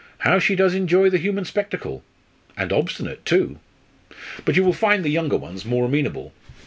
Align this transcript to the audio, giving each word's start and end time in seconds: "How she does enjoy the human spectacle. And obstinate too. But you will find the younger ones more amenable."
"How 0.17 0.39
she 0.39 0.55
does 0.55 0.73
enjoy 0.73 1.11
the 1.11 1.19
human 1.19 1.45
spectacle. 1.45 2.03
And 2.57 2.73
obstinate 2.73 3.23
too. 3.23 3.59
But 4.45 4.55
you 4.55 4.63
will 4.63 4.73
find 4.73 5.05
the 5.05 5.09
younger 5.11 5.37
ones 5.37 5.63
more 5.63 5.85
amenable." 5.85 6.33